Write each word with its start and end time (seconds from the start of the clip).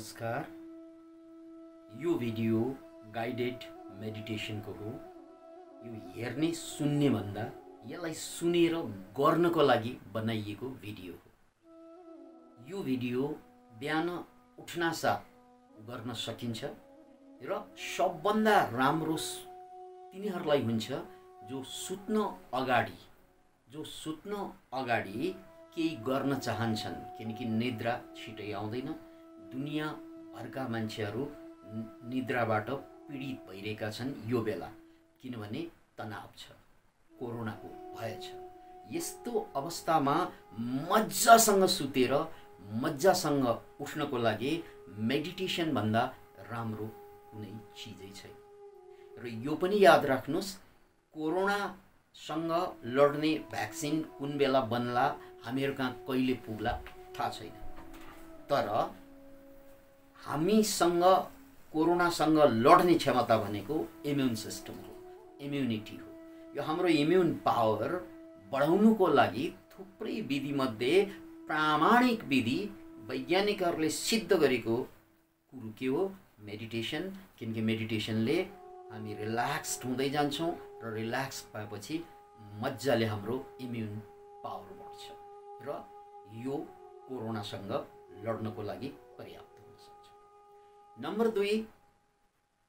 नमस्कार। 0.00 0.44
यो 2.02 2.12
video 2.18 2.60
guided 3.14 3.64
मेडिटेसनको 4.00 4.72
हो। 4.72 4.90
यो 5.86 5.90
हेर्ने 6.14 6.50
सुन्ने 6.56 7.08
भन्दा 7.10 7.42
यसलाई 7.88 8.14
सुनेर 8.20 8.76
गर्नको 9.18 9.62
लागि 9.62 9.92
बनाइएको 10.14 10.68
भिडियो 10.84 11.12
हो। 11.14 12.70
यो 12.70 12.82
भिडियो 12.82 13.26
बिहान 13.80 14.08
उठ्नासाथ 14.64 15.20
गर्न 15.90 16.14
सकिन्छ 16.22 16.64
र 17.42 17.60
सबभन्दा 17.88 18.56
राम्रो 18.72 19.16
तिनीहरूलाई 20.14 20.62
हुन्छ 20.62 21.02
जो 21.50 21.62
सुत्न 21.74 22.24
अगाडि 22.62 22.98
जो 23.68 23.84
सुत्न 23.92 24.48
अगाडि 24.80 25.34
केही 25.76 25.94
गर्न 26.08 26.38
चाहन्छन् 26.40 26.98
किनकि 27.18 27.44
निद्रा 27.60 28.00
छिटै 28.16 28.50
आउँदैन। 28.54 28.94
दुनियाँभरका 29.52 30.66
मान्छेहरू 30.68 31.22
निद्राबाट 32.10 32.68
पीडित 33.08 33.38
भइरहेका 33.48 33.90
छन् 33.90 34.12
यो 34.30 34.40
बेला 34.46 34.68
किनभने 35.22 35.62
तनाव 35.98 36.28
छ 36.38 36.54
कोरोनाको 37.12 37.68
भय 37.96 38.12
छ। 38.22 38.28
यस्तो 38.94 39.32
अवस्थामा 39.56 40.14
मजासँग 40.90 41.66
सुतेर 41.76 42.14
मजासँग 42.82 43.46
उठ्नको 43.80 44.18
लागि 44.18 44.52
मेडिटेसनभन्दा 45.10 46.02
राम्रो 46.50 46.86
कुनै 47.30 47.50
चिजै 47.78 48.10
छैन। 48.18 48.36
र 49.18 49.24
यो 49.46 49.54
पनि 49.62 49.84
याद 49.84 50.06
राख्नुहोस् 50.06 50.54
कोरोनासँग 51.14 52.52
लड्ने 52.96 53.32
भ्याक्सिन 53.50 54.02
कुन 54.18 54.38
बेला 54.38 54.60
बन्ला 54.72 55.06
हामीहरू 55.44 55.74
कहाँ 55.74 55.92
कहिले 56.08 56.34
पुग्ला 56.46 56.72
थाहा 57.18 57.30
छैन। 57.30 57.54
तर 58.50 58.68
हामीसँग 60.26 61.04
कोरोनासँग 61.72 62.38
लड्ने 62.64 62.94
क्षमता 63.02 63.36
भनेको 63.44 63.76
इम्युन 64.10 64.34
सिस्टम 64.44 64.74
हो 64.84 64.94
इम्युनिटी 65.46 65.96
हो। 65.96 66.08
यो 66.56 66.62
हाम्रो 66.68 66.88
इम्युन 67.02 67.28
पावर 67.44 67.92
बढाउनुको 68.52 69.06
लागि 69.18 69.46
थुप्रै 69.72 70.20
विधिमध्ये 70.30 70.94
प्रामाणिक 71.48 72.24
विधि 72.32 72.58
वैज्ञानिकहरूले 73.10 73.90
सिद्ध 73.90 74.32
गरेको 74.32 74.76
कुरो 75.52 75.72
के 75.78 75.86
हो? 75.86 76.02
मेडिटेसन 76.48 77.02
किनकि 77.38 77.60
मेडिटेसनले 77.70 78.36
हामी 78.92 79.14
रिल्याक्स्ड 79.14 79.84
हुँदै 79.86 80.08
जान्छौँ 80.10 80.52
र 80.82 80.92
रिल्याक्स 80.94 81.38
भएपछि 81.54 81.96
मजाले 82.62 83.06
हाम्रो 83.12 83.36
इम्युन 83.60 83.92
पावर 84.44 84.70
बढ्छ 84.80 85.04
र 85.66 85.68
यो 86.44 86.56
कोरोनासँग 87.08 87.72
लड्नको 88.24 88.62
लागि 88.70 88.88
पर्याप्त 89.18 89.49
नम्बर 91.02 91.28
दुई 91.36 91.54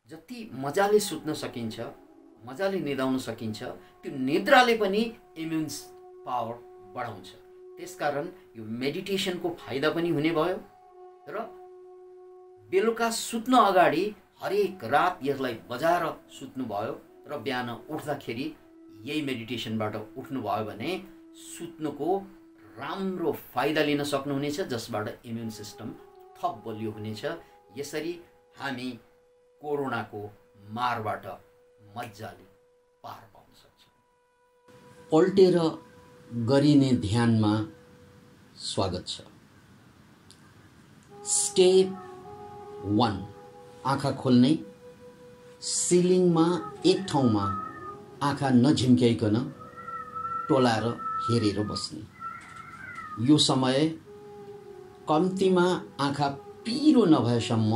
जति 0.09 0.49
मजाले 0.55 0.99
सुत्न 0.99 1.33
सकिन्छ 1.33 1.79
मजाले 2.45 2.79
निदाउन 2.79 3.17
सकिन्छ 3.19 3.63
त्यो 4.03 4.11
निद्राले 4.19 4.75
पनि 4.77 5.01
इम्युन 5.37 5.65
पावर 6.25 6.53
बढाउँछ। 6.95 7.27
त्यसकारण 7.77 8.27
यो 8.57 8.63
मेडिटेसनको 8.83 9.49
फाइदा 9.59 9.89
पनि 9.91 10.09
हुने 10.09 10.31
भयो। 10.31 10.57
र 11.29 11.45
बेलुका 12.71 13.09
सुत्न 13.11 13.53
अगाडि 13.59 14.03
हरेक 14.41 14.83
रात 14.93 15.19
यसलाई 15.23 15.59
बजाएर 15.69 16.03
सुत्नुभयो 16.39 16.93
र 17.29 17.37
बिहान 17.45 17.69
उठ्दाखेरि 17.89 18.47
यही 19.05 19.21
मेडिटेसनबाट 19.21 19.95
उठ्नुभयो 20.17 20.65
भने 20.65 20.91
सुत्नुको 21.45 22.09
राम्रो 22.79 23.31
फाइदा 23.53 23.81
लिन 23.83 24.03
सक्नुहुनेछ 24.07 24.61
जसबाट 24.71 25.07
इम्युन 25.25 25.49
सिस्टम 25.59 25.93
थप 26.37 26.63
बलियो 26.65 26.91
हुनेछ। 26.91 27.25
यसरी 27.77 28.13
हामी 28.57 28.89
कोरोनाको 29.61 30.21
मारबाट 30.69 31.25
मजाले 31.95 32.47
पार 33.03 33.21
पाउन 33.33 33.53
सक्छौँ। 33.59 33.93
पल्टेर 35.11 35.57
गरिने 36.49 36.91
ध्यानमा 37.05 37.53
स्वागत 38.63 39.07
छ। 39.07 39.21
स्टेप 41.31 41.87
वान 42.99 43.15
आँखा 43.85 44.11
खोल्ने। 44.21 44.53
सिलिङमा 45.61 46.45
एक 46.85 47.05
ठाउँमा 47.09 47.45
आँखा 48.23 48.49
नझिम्क्याइकन 48.49 49.35
टोलाएर 50.49 50.85
हेरेर 51.25 51.63
बस्ने। 51.67 52.01
यो 53.25 53.37
समय 53.39 53.87
कम्तीमा 55.09 55.67
आँखा 55.99 56.29
पिरो 56.65 57.05
नभएसम्म 57.05 57.73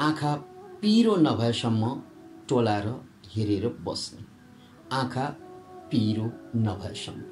आँखा 0.00 0.34
पिरो 0.82 1.16
नभएसम्म 1.16 2.02
टोलाएर 2.48 3.02
हेरेर 3.26 3.68
बस्ने। 3.68 4.24
आँखा 4.92 5.24
पिरो 5.90 6.24
नभएसम्म। 6.56 7.22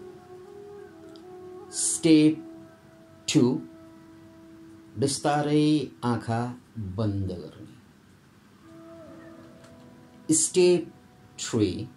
स्टेप 1.71 2.45
टू 3.35 3.63
बिस्तारै 4.99 5.89
आँखा 6.05 6.57
बन्द 6.79 7.27
गर्ने। 7.27 7.69
स्टेप 10.35 10.93
थ्री 11.39 11.89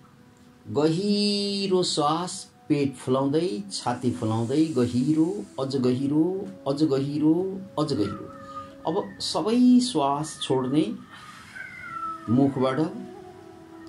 गहिरो 0.67 1.83
श्वास 1.83 2.50
पेट 2.71 2.95
फुलाउँदै 2.97 3.47
छाती 3.71 4.11
फुलाउँदै 4.17 4.65
गहिरो 4.75 5.29
अझ 5.59 5.71
गहिरो 5.85 6.25
अझ 6.67 6.79
गहिरो 6.91 7.33
अझ 7.79 7.89
गहिरो। 7.93 8.27
अब 8.87 8.95
सबै 9.21 9.57
श्वास 9.87 10.37
छोड्ने 10.43 10.85
मुखबाट 12.35 12.79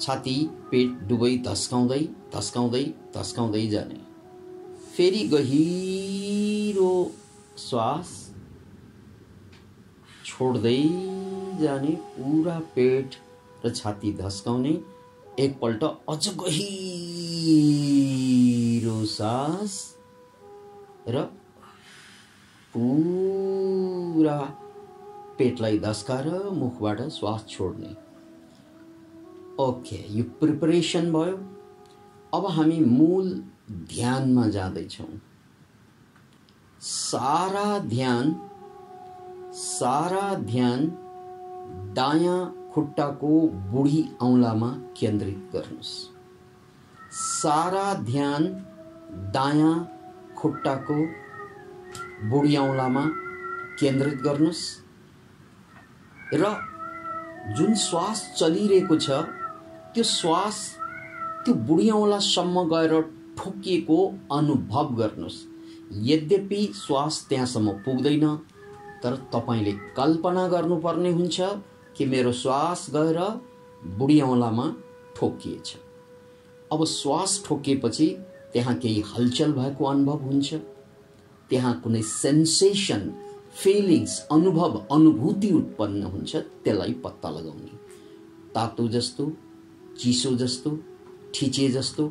छाती 0.01 0.35
पेट 0.71 0.91
दुवै 1.09 1.37
धस्काउँदै 1.47 2.01
धस्काउँदै 2.35 2.85
धस्काउँदै 3.15 3.67
जाने। 3.69 4.01
फेरि 4.97 5.23
गहिरो 5.29 6.91
श्वास 7.59 8.11
छोड्दै 10.27 10.81
जाने 11.61 11.93
पुरा 12.17 12.59
पेट 12.75 13.15
र 13.65 13.71
छाती 13.73 14.13
धस्काउने 14.15 14.75
एकपल्ट 15.41 15.85
अझ 15.85 16.29
गहिरो 16.29 17.05
सास 19.07 19.97
र 21.09 21.23
पुरा 22.75 24.39
पेटलाई 25.39 25.79
धस्काएर 25.79 26.27
मुखबाट 26.53 26.99
श्वास 27.09 27.41
छोड्ने। 27.49 27.93
ओके 29.65 30.01
यो 30.19 30.25
प्रिपरेसन 30.41 31.05
भयो। 31.13 31.37
अब 32.35 32.45
हामी 32.51 32.79
मूल 32.81 33.27
ध्यानमा 33.71 34.45
जाँदैछौँ। 34.49 35.13
सारा 36.81 37.79
ध्यान 37.79 38.25
सारा 39.55 40.35
ध्यान 40.35 40.79
दायाँ 41.95 42.41
खुट्टाको 42.75 43.39
बुढी 43.73 44.05
औँलामा 44.23 44.69
केन्द्रित 44.97 45.51
गर्नुहोस्। 45.55 45.93
सारा 47.13 47.93
ध्यान 48.03 48.45
दायाँ 49.35 49.75
खुट्टाको 50.39 50.95
बुढी 52.31 52.57
औँलामा 52.57 53.05
केन्द्रित 53.81 54.21
गर्नुहोस्। 54.23 54.63
र 56.35 56.53
जुन 57.57 57.75
श्वास 57.75 58.23
चलिरहेको 58.39 58.97
छ 58.97 59.11
त्यो 59.95 60.05
श्वास 60.05 60.57
त्यो 61.45 61.55
बुढी 61.69 61.91
औँलासम्म 61.91 62.63
गएर 62.69 63.01
ठोकिएको 63.39 63.99
अनुभव 64.33 64.95
गर्नुहोस्। 64.95 65.45
यद्यपि 66.09 66.63
श्वास 66.77 67.27
त्यहाँसम्म 67.29 67.73
पुग्दैन 67.85 68.25
तर 69.03 69.17
तपाईँले 69.35 69.73
कल्पना 69.97 70.47
गर्नुपर्ने 70.49 71.13
हुन्छ। 71.13 71.41
कि 71.97 72.07
मेरो 72.07 72.33
श्वास 72.33 72.87
गएर 72.91 73.19
बुढी 73.99 74.21
औँलामा 74.21 74.67
ठोकिएछ। 75.17 75.77
अब 76.73 76.85
श्वास 76.85 77.43
ठोकिएपछि 77.47 78.07
त्यहाँ 78.53 78.75
केही 78.79 79.01
हलचल 79.01 79.53
भएको 79.53 79.85
अनुभव 79.85 80.19
हुन्छ। 80.19 80.55
त्यहाँ 81.51 81.81
कुनै 81.81 82.03
सेन्सेसन 82.03 83.13
फिलिङ्स 83.55 84.19
अनुभव 84.33 84.87
अनुभूति 84.93 85.51
उत्पन्न 85.53 86.03
हुन्छ 86.03 86.37
त्यसलाई 86.37 86.93
पत्ता 86.93 87.31
लगाउने। 87.31 87.77
तातो 88.55 88.89
जस्तो 88.89 89.33
चिसो 90.01 90.35
जस्तो 90.37 90.79
ठिचे 91.35 91.69
जस्तो 91.69 92.09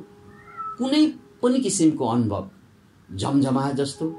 कुनै 0.78 1.06
पनि 1.42 1.60
किसिमको 1.60 2.06
अनुभव 2.08 2.50
झमझमाए 3.16 3.74
जस्तो 3.74 4.10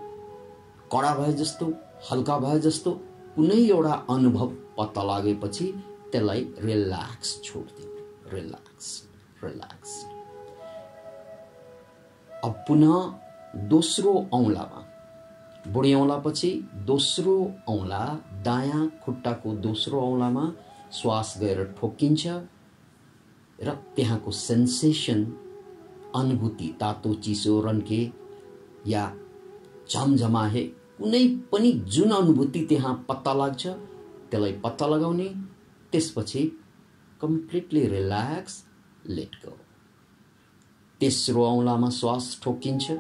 कडा 0.93 1.15
भए 1.15 1.33
जस्तो 1.33 1.73
हल्का 2.11 2.39
भए 2.39 2.59
जस्तो 2.61 2.91
कुनै 3.37 3.57
एउटा 3.57 3.93
अनुभव 4.11 4.53
पत्ता 4.79 5.03
लागेपछि 5.03 5.67
त्यसलाई 6.13 6.41
रिल्याक्स 6.69 7.41
छोडिदिनु। 7.45 8.35
रिल्याक्स 8.35 8.89
रिल्याक्स 9.45 9.93
अब 12.45 12.65
पुनः 12.69 12.95
दोस्रो 13.69 14.13
औँलामा। 14.33 14.81
बुढी 15.73 15.93
औँलापछि 15.95 16.51
दोस्रो 16.87 17.35
औँला 17.69 18.05
दायाँ 18.45 18.89
खुट्टाको 19.05 19.53
दोस्रो 19.67 20.01
औँलामा 20.01 20.45
श्वास 20.93 21.35
गएर 21.41 21.65
ठोकिन्छ 21.81 22.27
र 23.59 23.75
त्यहाँको 23.97 24.31
सेन्सेसन 24.31 25.21
अनुभूति 26.17 26.69
तातो 26.81 27.15
चिसो 27.15 27.61
रन्के 27.61 28.03
या 28.87 29.05
झमझमाहे 29.91 30.63
कुनै 30.99 31.27
पनि 31.53 31.73
जुन 31.95 32.11
अनुभूति 32.11 32.65
त्यहाँ 32.69 32.95
पत्ता 33.09 33.33
लाग्छ 33.35 33.67
त्यसलाई 34.33 34.53
पत्ता 34.65 34.87
लगाउने 34.87 35.29
त्यसपछि 35.93 36.43
कम्प्लिटली 37.21 37.83
रिल्याक्स 37.87 38.55
लेट 39.07 39.35
गो 39.45 39.57
तेस्रो 41.01 41.43
औँलामा 41.47 41.89
श्वास 41.91 42.25
ठोकिन्छ 42.43 42.91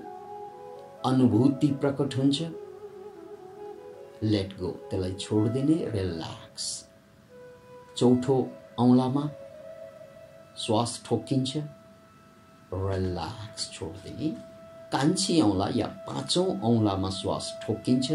अनुभूति 1.07 1.69
प्रकट 1.81 2.17
हुन्छ। 2.19 2.39
लेट 4.23 4.51
गो 4.61 4.71
त्यसलाई 4.91 5.15
छोडिदिने 5.21 5.77
रिल्याक्स 5.91 6.65
चौथो 7.97 8.37
औँलामा 8.81 9.25
श्वास 10.65 10.91
ठोकिन्छ 11.07 11.51
रिल्याक्स 12.75 13.71
छोडिदिने। 13.73 14.29
कान्छी 14.93 15.41
औँला 15.41 15.69
या 15.77 15.87
पाँचौँ 16.07 16.49
औँलामा 16.69 17.11
श्वास 17.21 17.53
ठोकिन्छ 17.63 18.09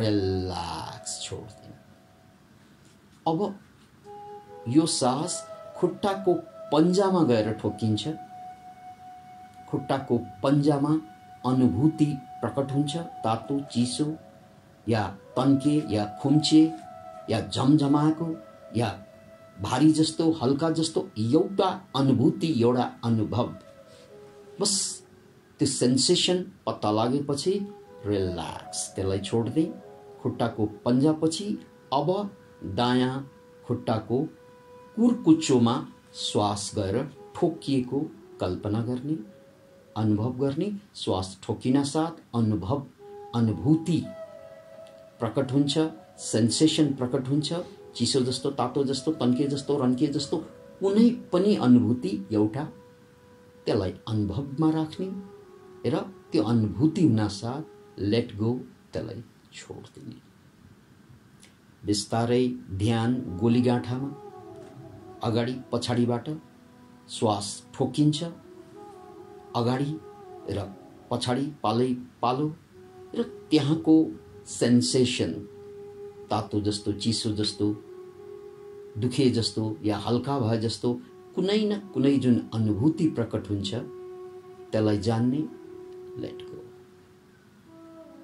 रिल्याक्स 0.00 1.12
छोडिदिने। 1.22 1.59
अब 3.26 3.58
यो 4.68 4.86
सास 4.86 5.42
खुट्टाको 5.76 6.34
पन्जामा 6.72 7.22
गएर 7.24 7.52
ठोकिन्छ 7.52 8.08
खुट्टाको 9.70 10.18
पन्जामा 10.42 10.90
अनुभूति 11.46 12.06
प्रकट 12.40 12.72
हुन्छ। 12.72 12.96
तातो 13.24 13.58
चिसो 13.72 14.06
या 14.88 15.06
तन्के 15.36 15.76
या 15.94 16.04
खुम्चे 16.22 16.62
या 17.30 17.40
झमझमाएको 17.40 18.34
या 18.76 18.88
भारी 19.62 19.90
जस्तो 19.92 20.30
हल्का 20.32 20.70
जस्तो 20.70 21.08
एउटा 21.18 21.68
अनुभूति 21.96 22.52
एउटा 22.62 22.90
अनुभव। 23.04 23.54
बस 24.60 24.74
त्यो 25.60 25.68
सेन्सेसन 25.68 26.44
पत्ता 26.66 26.90
लागेपछि 26.90 27.52
रिल्याक्स 28.06 28.78
त्यसलाई 28.94 29.18
छोडिदिए 29.20 29.72
खुट्टाको 30.22 30.66
पन्जापछि 30.84 31.46
अब 31.92 32.08
दायाँ 32.64 33.30
खुट्टाको 33.66 34.20
कुर्कुच्चोमा 34.96 35.86
श्वास 36.14 36.70
गएर 36.74 37.02
ठोकिएको 37.36 38.00
कल्पना 38.40 38.82
गर्ने 38.82 39.16
अनुभव 39.96 40.32
गर्ने 40.40 40.72
श्वास 40.94 41.38
ठोकिन 41.42 41.82
साथ 41.84 42.20
अनुभव 42.34 42.86
अनुभूति 43.34 44.04
प्रकट 45.20 45.52
हुन्छ 45.52 45.78
सेन्सेसन 46.18 46.92
प्रकट 46.94 47.28
हुन्छ 47.28 47.52
चिसो 47.96 48.20
जस्तो 48.20 48.50
तातो 48.50 48.84
जस्तो 48.84 49.12
तन्के 49.12 49.46
जस्तो 49.46 49.78
रन्के 49.78 50.06
जस्तो 50.06 50.36
कुनै 50.80 51.10
पनि 51.32 51.54
अनुभूति 51.56 52.26
एउटा 52.32 52.64
त्यसलाई 53.66 53.94
अनुभवमा 54.08 54.70
राख्ने 54.70 55.90
र 55.90 55.96
त्यो 56.32 56.42
अनुभूति 56.42 57.06
हुनासाथ 57.06 58.00
लेट 58.00 58.36
गो 58.36 58.60
त्यसलाई 58.92 59.22
छोडिदिने। 59.52 60.29
बिस्तारै 61.86 62.46
ध्यान 62.78 63.14
गोलीगाँठामा 63.40 64.08
अगाडि 65.28 65.54
पछाडिबाट 65.72 66.28
श्वास 67.08 67.46
ठोकिन्छ 67.74 68.24
अगाडि 69.56 69.92
र 70.56 70.64
पछाडि 71.10 71.44
पालै 71.62 71.92
पालो 72.22 72.48
र 73.18 73.22
त्यहाँको 73.50 73.94
सेन्सेसन 74.58 75.32
तातो 76.30 76.60
जस्तो 76.66 76.92
चिसो 77.02 77.30
जस्तो 77.40 77.66
दुखे 79.02 79.28
जस्तो 79.38 79.64
या 79.84 79.96
हल्का 80.06 80.38
भए 80.40 80.58
जस्तो 80.60 80.92
कुनै 81.34 81.62
न 81.64 81.78
कुनै 81.94 82.16
जुन 82.24 82.36
अनुभूति 82.54 83.06
प्रकट 83.16 83.50
हुन्छ 83.50 83.70
त्यसलाई 84.72 84.98
जान्ने 85.08 85.42
लेट 86.22 86.42
गो 86.50 86.58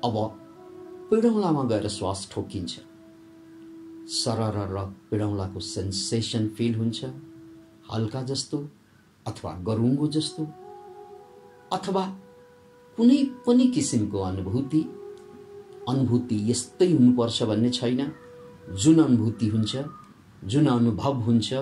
अब 0.09 0.17
पिडौलामा 1.11 1.63
गएर 1.73 1.89
श्वास 1.97 2.29
ठोकिन्छ। 2.33 2.79
सरर 4.09 4.57
र 4.73 4.85
पिडौलाको 5.11 5.61
सेन्सेसन 5.61 6.49
फिल 6.49 6.75
हुन्छ। 6.75 7.05
हल्का 7.93 8.23
जस्तो 8.23 8.69
अथवा 9.27 9.53
गरुङ्गो 9.67 10.07
जस्तो। 10.07 10.43
अथवा 11.73 12.05
कुनै 12.97 13.25
पनि 13.47 13.67
किसिमको 13.67 14.19
अनुभूति। 14.21 14.83
अनुभूति 15.89 16.51
यस्तै 16.51 16.93
हुनुपर्छ 16.93 17.43
भन्ने 17.43 17.71
छैन। 17.71 18.13
जुन 18.75 19.03
अनुभूति 19.03 19.49
हुन्छ 19.49 19.77
जुन 20.45 20.67
अनुभव 20.67 21.15
हुन्छ 21.15 21.55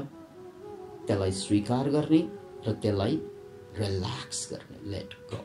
त्यसलाई 1.07 1.33
स्वीकार 1.33 1.91
गर्ने 1.91 2.19
र 2.67 2.73
त्यसलाई 2.73 3.17
रिल्याक्स 3.79 4.49
गर्ने 4.53 4.91
लेट 4.91 5.15
गो 5.31 5.41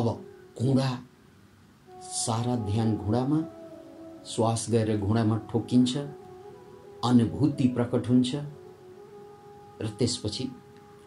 अब 0.00 0.24
घुँडा 0.60 1.04
सारा 2.02 2.56
ध्यान 2.56 2.96
घुँडामा 2.96 3.40
श्वास 4.26 4.66
गएर 4.70 4.96
घुँडामा 4.96 5.36
ठोकिन्छ 5.52 5.96
अनुभूति 7.04 7.66
प्रकट 7.68 8.08
हुन्छ 8.08 8.34
र 9.82 9.88
त्यसपछि 9.98 10.48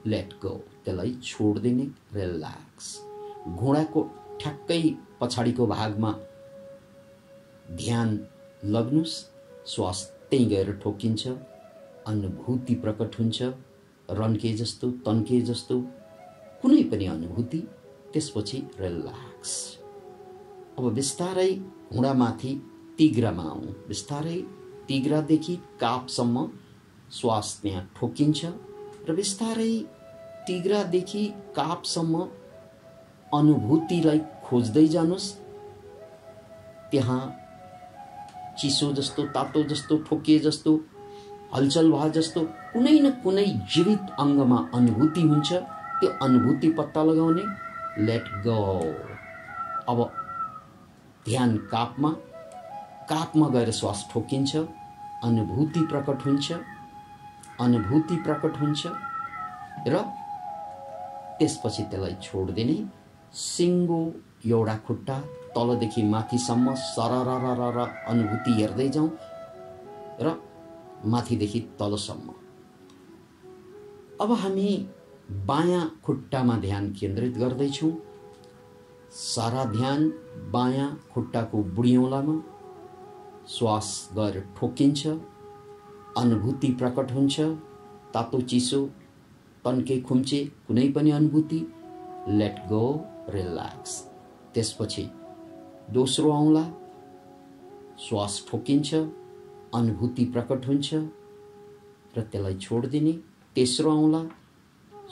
लेट 0.08 0.34
गो 0.42 0.50
त्यसलाई 0.86 1.14
छोडिदिने 1.24 1.86
रिल्याक्स 2.14 2.96
घुँडाको 3.50 4.04
ठ्याक्कै 4.42 4.82
पछाडिको 5.22 5.68
भागमा 5.68 6.12
ध्यान 7.76 8.20
लग्नुहोस् 8.66 9.18
श्वास 9.68 10.04
त्यहीँ 10.32 10.48
गएर 10.50 10.72
ठोकिन्छ 10.84 11.28
अनुभूति 12.08 12.76
प्रकट 12.84 13.20
हुन्छ 13.20 13.42
रन्के 14.12 14.54
जस्तो 14.58 14.92
तन्के 15.06 15.42
जस्तो 15.44 15.80
कुनै 16.62 16.84
पनि 16.92 17.06
अनुभूति 17.08 17.66
त्यसपछि 18.14 18.64
रिल्याक्स 18.80 19.54
अब 20.78 20.94
बिस्तारै 20.94 21.52
घुँडामाथि 21.92 22.54
तिग्रामा 22.98 23.44
आउँ 23.44 23.74
बिस्तारै 23.88 24.40
तिग्रादेखि 24.88 25.56
कापसम्म 25.82 26.46
श्वास 27.12 27.60
त्यहाँ 27.62 27.84
ठोकिन्छ 27.98 28.46
र 29.10 29.16
बिस्तारै 29.16 29.74
तिग्रादेखि 30.48 31.24
कापसम्म 31.56 32.28
अनुभूतिलाई 33.34 34.20
खोज्दै 34.46 34.88
जानुहोस् 34.88 35.34
त्यहाँ 36.92 37.22
चिसो 38.60 38.92
जस्तो 38.94 39.24
तातो 39.36 39.64
जस्तो 39.64 39.98
ठोकिए 40.10 40.40
जस्तो 40.40 40.72
हलचल 41.54 41.92
भए 41.92 42.10
जस्तो 42.10 42.42
कुनै 42.74 43.00
न 43.00 43.10
कुनै 43.24 43.46
जीवित 43.74 44.16
अङ्गमा 44.20 44.58
अनुभूति 44.74 45.22
हुन्छ। 45.22 45.54
त्यो 46.00 46.10
अनुभूति 46.26 46.70
पत्ता 46.70 47.04
लगाउने। 47.04 47.44
लेट 48.06 48.26
गो 48.46 48.58
अब 49.90 50.00
ध्यान 51.26 51.56
कापमा। 51.72 52.12
कापमा 53.10 53.48
गएर 53.50 53.72
श्वास 53.72 54.08
ठोकिन्छ 54.12 54.56
अनुभूति 55.24 55.82
प्रकट 55.92 56.26
हुन्छ 56.26 56.52
अनुभूति 57.62 58.16
प्रकट 58.24 58.60
हुन्छ 58.62 58.88
र 59.88 60.02
त्यसपछि 61.40 61.84
त्यसलाई 61.84 62.16
छोडिदिने 62.24 62.78
सिङ्गो 63.34 64.02
एउटा 64.48 64.76
खुट्टा 64.88 65.20
तलदेखि 65.56 66.04
माथिसम्म 66.14 66.74
सरर 66.82 67.78
अनुभूति 68.08 68.52
हेर्दै 68.54 68.90
जाउँ 68.90 69.10
र 70.22 70.36
माथिदेखि 71.06 71.60
तलसम्म। 71.80 72.34
अब 74.22 74.32
हामी 74.42 74.70
बायाँ 75.48 75.84
खुट्टामा 76.06 76.56
ध्यान 76.58 76.92
केन्द्रित 77.00 77.38
गर्दैछौँ। 77.38 77.92
सारा 79.14 79.64
ध्यान 79.72 80.00
बायाँ 80.52 80.90
खुट्टाको 81.14 81.64
बुढिऔँलामा 81.76 82.36
श्वास 83.50 83.88
गएर 84.16 84.40
ठोकिन्छ 84.58 85.08
अनुभूति 86.18 86.68
प्रकट 86.80 87.12
हुन्छ 87.12 87.40
तातो 88.14 88.42
चिसो 88.52 88.80
तन्के 89.66 90.00
खुम्चे 90.08 90.44
कुनै 90.68 90.88
पनि 90.96 91.12
अनुभूति 91.12 91.60
लेट 92.30 92.58
गो 92.70 92.82
रिल्याक्स 93.30 93.94
त्यसपछि 94.54 95.10
दोस्रो 95.94 96.32
औँला 96.32 96.64
श्वास 98.08 98.44
ठोकिन्छ 98.50 98.94
अनुभूति 99.76 100.26
प्रकट 100.34 100.68
हुन्छ 100.68 100.94
र 100.94 102.22
त्यसलाई 102.22 102.56
छोडिदिने 102.58 103.14
तेस्रो 103.56 103.92
औँला 103.92 104.24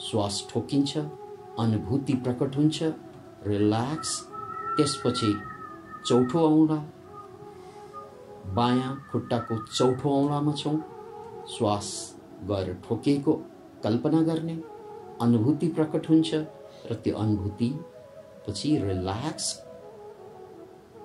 श्वास 0.01 0.45
ठोकिन्छ 0.51 0.97
अनुभूति 1.59 2.13
प्रकट 2.25 2.55
हुन्छ 2.57 2.83
रिल्याक्स 3.47 4.19
त्यसपछि 4.77 5.33
चौथो 6.07 6.45
औँला 6.47 6.83
बायाँ 8.53 8.95
खुट्टाको 9.11 9.57
चौथो 9.65 10.09
औँलामा 10.09 10.53
छौँ। 10.53 10.77
श्वास 11.57 11.87
गएर 12.43 12.73
ठोकिएको 12.87 13.33
कल्पना 13.83 14.21
गर्ने 14.21 14.61
अनुभूति 15.21 15.67
प्रकट 15.67 16.09
हुन्छ 16.09 16.33
र 16.33 16.95
त्यो 17.03 17.15
अनुभूति 17.17 17.69
पछि 18.47 18.77
रिल्याक्स 18.77 19.53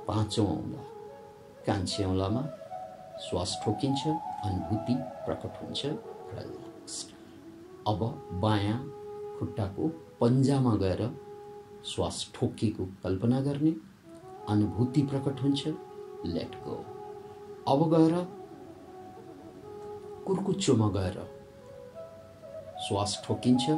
पाँचौँ 0.08 0.46
औँला 0.46 0.82
कान्छे 1.66 2.04
औँलामा 2.04 2.42
श्वास 3.28 3.60
ठोकिन्छ 3.64 4.06
अनुभूति 4.06 4.94
प्रकट 5.26 5.62
हुन्छ 5.62 5.86
रिल्याक्स। 5.86 7.06
अब 7.88 8.00
बायाँ 8.42 8.78
खुट्टाको 9.38 9.88
पन्जामा 10.20 10.74
गएर 10.74 11.02
श्वास 11.86 12.30
ठोकिएको 12.34 12.84
कल्पना 13.02 13.40
गर्ने 13.40 13.74
अनुभूति 14.48 15.02
प्रकट 15.02 15.42
हुन्छ 15.42 15.66
लेट 16.26 16.54
गो। 16.64 16.84
अब 17.70 17.82
गएर 17.90 18.14
कुर्कुच्चोमा 20.26 20.88
गएर 20.90 21.18
श्वास 22.86 23.12
ठोकिन्छ 23.24 23.70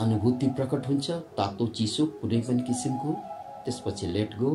अनुभूति 0.00 0.46
प्रकट 0.56 0.86
हुन्छ 0.88 1.10
तातो 1.38 1.66
चिसो 1.76 2.06
कुनै 2.20 2.40
पनि 2.46 2.62
किसिमको 2.68 3.12
त्यसपछि 3.64 4.06
लेट 4.06 4.36
गो 4.38 4.50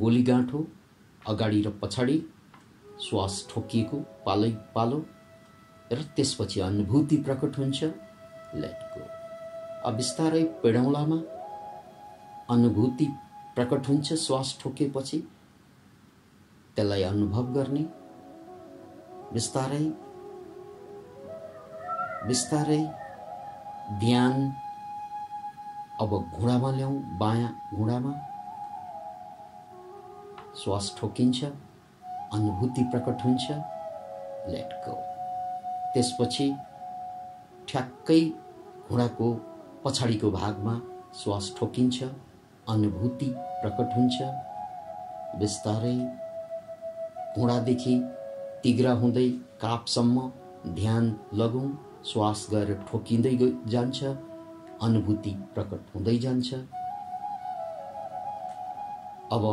गोलीगाँठो 0.00 0.60
अगाडि 1.22 1.62
र 1.62 1.70
पछाडि 1.80 2.18
श्वास 3.06 3.38
ठोकिएको 3.50 3.98
पालै 4.26 4.50
पालो 4.74 4.98
र 5.92 6.02
त्यसपछि 6.16 6.60
अनुभूति 6.60 7.16
प्रकट 7.28 7.58
हुन्छ 7.58 7.82
लेट 8.56 8.84
गो 8.92 9.06
अब 9.86 9.96
बिस्तारै 9.96 10.44
पेडौँलामा 10.62 11.18
अनुभूति 12.50 13.08
प्रकट 13.56 13.88
हुन्छ 13.88 14.20
श्वास 14.26 14.56
ठोकेपछि 14.62 15.20
त्यसलाई 16.76 17.02
अनुभव 17.04 17.52
गर्ने 17.54 17.84
बिस्तारै 19.34 19.84
बिस्तारै 22.28 22.82
ध्यान 24.00 24.34
अब 26.00 26.10
घुँडामा 26.36 26.70
ल्याउँ 26.72 26.98
बायाँ 27.18 27.52
घुँडामा। 27.74 28.12
श्वास 30.62 30.94
ठोकिन्छ 30.98 31.44
अनुभूति 31.44 32.82
प्रकट 32.92 33.24
हुन्छ। 33.24 33.50
लेट 34.52 34.70
गो 34.84 34.94
त्यसपछि 35.94 36.48
ठ्याक्कै 37.68 38.20
घुँडाको 38.88 39.32
पछाडिको 39.84 40.30
भागमा 40.30 40.80
श्वास 41.22 41.54
ठोकिन्छ 41.58 42.02
अनुभूति 42.68 43.34
प्रकट 43.62 43.96
हुन्छ। 43.96 44.18
बिस्तारै 45.40 45.98
घुँडादेखि 47.36 47.94
तिग्रा 48.64 48.92
हुँदै 48.92 49.28
कापसम्म 49.60 50.20
ध्यान 50.74 51.04
लगौँ 51.34 51.68
श्वास 52.06 52.46
गरेर 52.50 52.78
ठोकिँदै 52.90 53.32
जान्छ 53.70 54.04
अनुभूति 54.82 55.30
प्रकट 55.54 55.94
हुँदै 55.94 56.16
जान्छ। 56.18 56.54
अब 59.32 59.44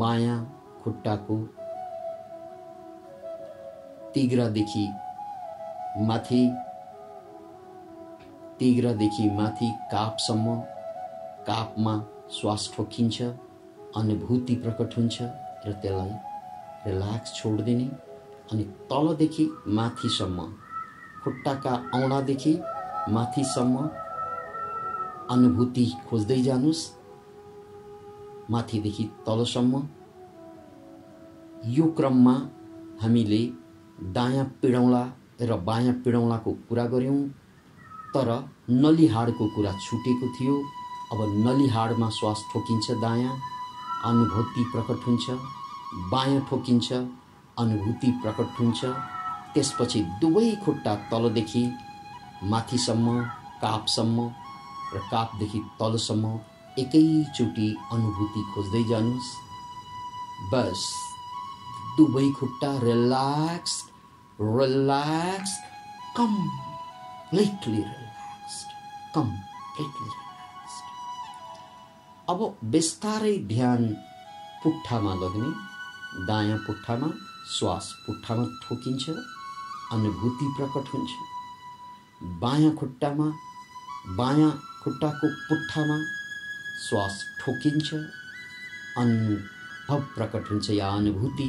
माया 0.00 0.36
खुट्टाको 0.82 1.36
तिग्रादेखि 4.14 4.86
माथि 6.06 6.42
तिग्रादेखि 8.60 9.28
माथि 9.30 9.70
कापसम्म 9.92 10.56
कापमा 11.48 11.94
श्वास 12.40 12.70
ठोकिन्छ 12.76 13.22
अनुभूति 13.96 14.54
प्रकट 14.64 14.96
हुन्छ 14.96 15.22
र 15.22 15.72
त्यसलाई 15.82 16.12
रिल्याक्स 16.86 17.34
छोडिदिने 17.34 17.88
अनि 18.52 18.64
तलदेखि 18.90 19.44
माथिसम्म 19.76 20.46
खुट्टाका 21.24 21.72
औँलादेखि 21.94 22.52
माथिसम्म 23.12 23.88
अनुभूति 25.30 25.84
खोज्दै 26.08 26.40
जानुहोस् 26.42 26.82
माथिदेखि 28.50 29.04
तलसम्म। 29.26 29.82
यो 31.68 31.86
क्रममा 31.96 32.34
हामीले 33.02 33.42
दायाँ 34.14 34.44
पिडौँला 34.62 35.02
र 35.42 35.56
बायाँ 35.68 35.94
पिडौँलाको 36.04 36.52
कुरा 36.68 36.86
गऱ्यौँ 36.86 37.20
तर 38.14 38.28
नलीहाडको 38.70 39.46
कुरा 39.56 39.72
छुटेको 39.84 40.26
थियो। 40.36 40.54
अब 41.12 41.20
नलीहाडमा 41.46 42.08
श्वास 42.10 42.44
ठोकिन्छ 42.52 42.90
दायाँ 43.02 43.34
अनुभूति 44.04 44.62
प्रकट 44.72 45.06
हुन्छ 45.06 45.26
बायाँ 46.12 46.46
ठोकिन्छ। 46.50 46.92
अनुभूति 47.58 48.10
प्रकट 48.22 48.60
हुन्छ। 48.60 48.84
त्यसपछि 49.54 50.00
दुवै 50.20 50.50
खुट्टा 50.64 50.94
तलदेखि 51.10 51.64
माथिसम्म 52.44 53.20
कापसम्म 53.62 54.26
र 54.94 54.98
कापदेखि 55.10 55.60
तलसम्म 55.80 56.38
एकैचोटि 56.78 57.68
अनुभूति 57.92 58.42
खोज्दै 58.54 58.82
जानुहोस्। 58.90 59.30
बस 60.52 60.80
दुवै 61.96 62.28
खुट्टा 62.38 62.70
relax 62.82 63.74
relax 64.38 65.52
completely 66.16 67.76
relaxed 67.76 68.68
completely 69.14 70.08
relaxed 70.08 70.84
अब 72.28 72.40
बिस्तारै 72.72 73.36
ध्यान 73.48 73.82
पुट्ठामा 74.62 75.14
लग्ने 75.22 75.50
दायाँ 76.26 76.58
पुट्ठामा 76.66 77.08
श्वास 77.54 77.92
पुट्ठामा 78.06 78.44
ठोकिन्छ 78.62 79.08
अनुभूति 79.92 80.46
प्रकट 80.56 80.88
हुन्छ। 80.94 81.10
बायाँ 82.42 82.74
खुट्टामा 82.76 83.26
बायाँ 84.16 84.50
खुट्टाको 84.82 85.28
पुट्ठामा 85.48 85.98
श्वास 86.86 87.24
ठोकिन्छ 87.40 87.94
अनुभव 89.02 90.00
प्रकट 90.14 90.50
हुन्छ 90.50 90.70
या 90.70 90.88
अनुभूति 90.96 91.46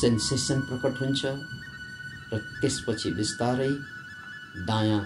सेन्सेसन 0.00 0.60
प्रकट 0.68 1.00
हुन्छ 1.00 1.24
र 2.32 2.38
त्यसपछि 2.60 3.10
बिस्तारै 3.20 3.70
दायाँ 4.68 5.00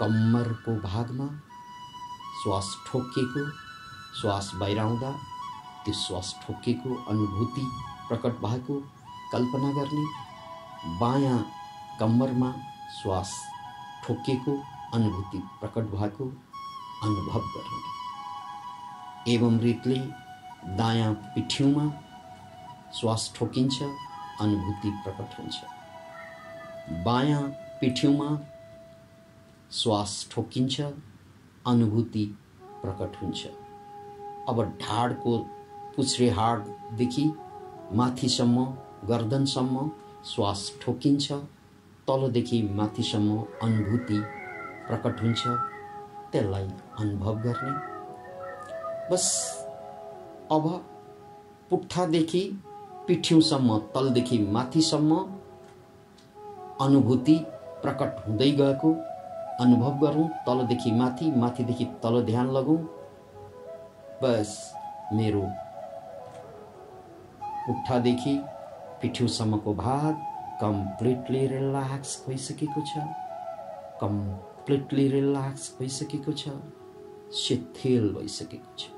कम्मरको 0.00 0.74
भागमा 0.88 1.28
श्वास 2.42 2.74
ठोकिएको 2.86 3.46
श्वास 4.20 4.50
बाहिर 4.60 4.78
आउँदा 4.78 5.12
त्यो 5.84 5.94
श्वास 6.02 6.34
ठोकिएको 6.46 6.94
अनुभूति 7.10 7.66
प्रकट 8.08 8.40
भएको 8.46 8.82
कल्पना 9.32 9.72
गर्ने 9.72 10.04
बायाँ 11.00 11.38
कम्मरमा 12.00 12.52
श्वास 12.96 13.32
ठोकिएको 14.04 14.56
अनुभूति 14.94 15.38
प्रकट 15.60 15.90
भएको 15.90 16.24
अनुभव 17.04 17.40
गर्ने 17.54 19.32
एवं 19.34 19.58
रीतले 19.60 19.98
दायाँ 20.76 21.12
पिठ्यौँमा 21.34 21.90
श्वास 23.00 23.32
ठोकिन्छ 23.36 23.82
अनुभूति 24.40 24.90
प्रकट 25.04 25.38
हुन्छ 25.38 27.02
बायाँ 27.04 27.42
पिठ्यौँमा 27.80 28.28
श्वास 29.72 30.26
ठोकिन्छ 30.32 30.80
अनुभूति 31.66 32.24
प्रकट 32.82 33.22
हुन्छ 33.22 33.46
अब 34.48 34.62
ढाडको 34.80 35.36
पुछ्रे 35.96 36.28
हाडदेखि 36.30 37.30
माथिसम्म 37.92 38.64
गर्दनसम्म 39.08 39.90
श्वास 40.26 40.60
ठोकिन्छ 40.82 41.32
तलदेखि 42.08 42.62
माथिसम्म 42.76 43.38
अनुभूति 43.62 44.18
प्रकट 44.88 45.20
हुन्छ 45.22 45.42
त्यसलाई 46.32 46.68
अनुभव 47.00 47.34
गर्ने। 47.42 47.72
बस 49.10 49.26
अब 50.52 50.68
पुट्ठादेखि 51.70 52.42
पिठ्यौँसम्म 53.08 53.78
तलदेखि 53.94 54.38
माथिसम्म 54.52 55.16
अनुभूति 56.80 57.36
प्रकट 57.82 58.26
हुँदै 58.26 58.50
गएको। 58.60 58.92
अनुभव 59.60 59.98
गरौँ 59.98 60.28
तलदेखि 60.46 60.90
माथि 60.92 61.30
माथिदेखि 61.36 61.84
तल 62.02 62.22
ध्यान 62.22 62.50
लगौँ। 62.50 62.78
बस 64.22 64.56
मेरो 65.12 65.42
पुट्ठादेखि 67.66 68.36
पिठ्यौँसम्मको 69.04 69.74
भाग 69.74 70.14
कम्प्लिटली 70.60 71.46
रिल्याक्स 71.46 72.24
भइसकेको 72.28 72.80
छ। 72.80 72.98
कम्प्लिटली 74.00 75.08
रिल्याक्स 75.08 75.76
भइसकेको 75.80 76.32
छ। 76.32 76.48
शिथिल 77.34 78.08
भइसकेको 78.12 78.76
छ। 78.78 78.88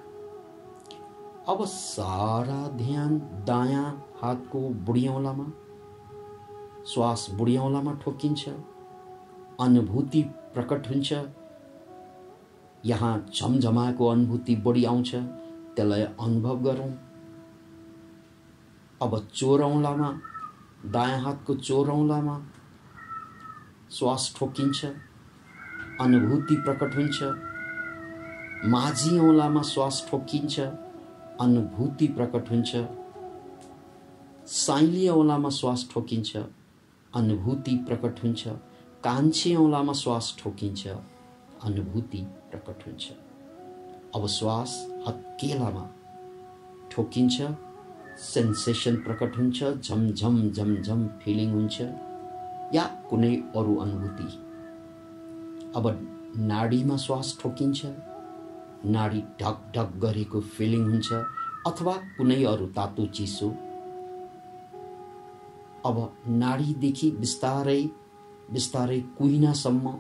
अब 1.49 1.65
सारा 1.65 2.69
ध्यान 2.69 3.19
दायाँ 3.47 4.07
हातको 4.23 4.61
बुढियौँलामा 4.61 5.47
श्वास 6.87 7.27
बुढियौँलामा 7.35 7.93
ठोकिन्छ। 7.93 8.49
अनुभूति 9.61 10.23
प्रकट 10.55 10.89
हुन्छ। 10.89 11.13
यहाँ 12.85 13.27
झमझमाएको 13.35 14.09
अनुभूति 14.09 14.57
बढी 14.57 14.85
आउँछ। 14.85 15.15
त्यसलाई 15.15 16.03
अनुभव 16.03 16.63
गरौँ। 16.63 17.06
अब 19.03 19.17
चोरौँलामा 19.35 20.09
दायाँ 20.93 21.21
हातको 21.23 21.55
चोरौँलामा 21.55 22.37
श्वास 23.93 24.33
ठोकिन्छ 24.39 24.85
अनुभूति 26.01 26.55
प्रकट 26.67 26.95
हुन्छ 26.97 27.23
माझी 28.73 29.19
औँलामा 29.19 29.63
श्वास 29.63 30.07
ठोकिन्छ 30.11 30.61
अनुभूति 31.41 32.07
प्रकट 32.17 32.51
हुन्छ 32.51 32.77
साइली 34.55 35.09
औँलामा 35.09 35.51
श्वास 35.59 35.89
ठोकिन्छ 35.93 36.37
अनुभूति 37.15 37.77
प्रकट 37.89 38.23
हुन्छ 38.25 38.49
कान्छी 39.05 39.55
औँलामा 39.57 39.93
श्वास 39.93 40.35
ठोकिन्छ 40.39 40.87
अनुभूति 41.65 42.25
प्रकट 42.51 42.87
हुन्छ। 42.87 43.13
अब 44.17 44.27
श्वास 44.29 44.75
हत्केलामा 45.09 45.87
ठोकिन्छ 46.93 47.43
सेन्सेसन 48.19 48.97
प्रकट 48.97 49.37
हुन्छ 49.37 49.65
झमझम 49.65 50.37
झमझम 50.51 51.07
फिलिङ 51.23 51.51
हुन्छ 51.53 51.81
या 52.75 52.85
कुनै 53.11 53.35
अरू 53.57 53.77
अनुभूति। 53.77 54.29
अब 55.77 55.87
नाडीमा 56.49 56.97
श्वास 56.97 57.37
ठोकिन्छ 57.43 57.87
नाडी 58.87 59.21
ढक 59.41 59.59
ढक 59.77 59.91
गरेको 60.03 60.41
फिलिङ 60.57 60.83
हुन्छ 60.85 61.13
अथवा 61.67 61.95
कुनै 62.17 62.43
अरू 62.45 62.67
तातो 62.77 63.07
चिसो। 63.17 63.49
अब 65.87 65.99
नाडीदेखि 66.43 67.11
बिस्तारै 67.21 67.83
बिस्तारै 68.53 69.01
कुहिनासम्म 69.19 69.93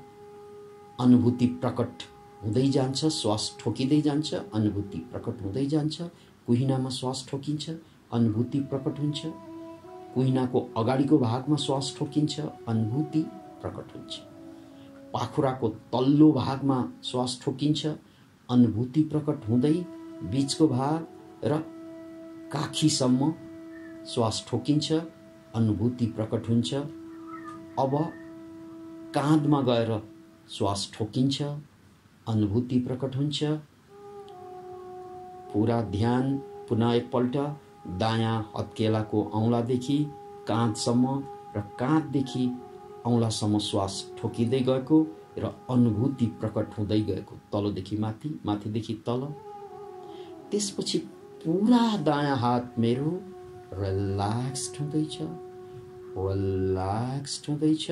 अनुभूति 1.01 1.47
प्रकट 1.63 2.03
हुँदै 2.45 2.67
जान्छ 2.77 3.05
श्वास 3.15 3.45
ठोकिँदै 3.61 4.01
जान्छ 4.01 4.35
अनुभूति 4.35 4.99
प्रकट 5.13 5.43
हुँदै 5.43 5.67
जान्छ 5.67 6.03
कुहिनामा 6.47 6.91
श्वास 6.91 7.25
ठोकिन्छ 7.31 7.71
अनुभूति 8.17 8.61
प्रकट 8.71 8.99
हुन्छ। 8.99 9.21
कुहिनाको 10.15 10.61
अगाडिको 10.77 11.19
भागमा 11.19 11.57
श्वास 11.57 11.95
ठोकिन्छ 11.99 12.41
अनुभूति 12.69 13.23
प्रकट 13.63 13.95
हुन्छ। 13.97 14.19
पाखुराको 15.15 15.69
तल्लो 15.93 16.31
भागमा 16.33 16.79
श्वास 17.05 17.39
ठोकिन्छ 17.45 17.87
अनुभूति 18.49 19.03
प्रकट 19.03 19.49
हुँदै 19.49 19.75
बिचको 20.31 20.69
भाग 20.69 21.07
र 21.45 21.59
काखीसम्म 22.53 23.33
श्वास 24.07 24.45
ठोकिन्छ 24.49 24.93
अनुभूति 25.55 26.07
प्रकट 26.17 26.49
हुन्छ। 26.49 26.75
अब 27.79 27.95
काँधमा 29.15 29.61
गएर 29.63 29.93
श्वास 30.51 30.91
ठोकिन्छ 30.95 31.43
अनुभूति 32.27 32.79
प्रकट 32.79 33.17
हुन्छ। 33.17 33.45
पुरा 35.53 35.81
ध्यान 35.91 36.37
पुनः 36.69 36.93
एकपल्ट 36.93 37.37
दायाँ 37.87 38.53
हत्केलाको 38.57 39.23
औँलादेखि 39.35 39.99
काँधसम्म 40.49 41.23
र 41.57 41.61
काँधदेखि 41.61 42.51
औँलासम्म 43.07 43.59
श्वास 43.59 43.95
ठोकिँदै 44.19 44.61
गएको 44.61 45.07
र 45.39 45.55
अनुभूति 45.71 46.27
प्रकट 46.41 46.79
हुँदै 46.79 47.01
गएको 47.01 47.35
तलदेखि 47.53 47.97
माथि 47.97 48.41
माथिदेखि 48.47 48.95
तल। 49.07 49.23
त्यसपछि 50.51 50.99
पुरा 51.45 51.97
दायाँ 51.97 52.37
हात 52.37 52.75
मेरो 52.79 53.11
रिल्याक्स्ड 53.73 54.81
हुँदैछ 54.81 55.19
रिल्याक्स्ड 56.19 57.51
हुँदैछ 57.51 57.87